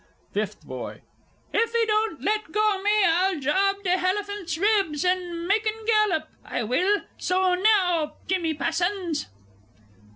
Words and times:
FIFTH 0.33 0.65
BOY. 0.65 1.03
If 1.53 1.75
'ee 1.75 1.85
doan't 1.85 2.23
let 2.23 2.51
go 2.51 2.59
o' 2.59 2.81
me, 2.81 2.89
I'll 3.05 3.39
job 3.39 3.83
th' 3.83 3.99
helliphant's 3.99 4.57
ribs, 4.57 5.05
and 5.05 5.47
make 5.47 5.67
'un 5.67 5.85
gallop, 5.85 6.27
I 6.43 6.63
will, 6.63 7.03
so 7.19 7.53
now, 7.53 8.15
Jimmy 8.25 8.55
Passons! 8.55 9.27